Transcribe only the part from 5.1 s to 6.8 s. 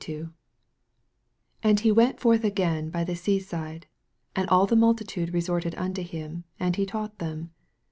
re eorted unto him, and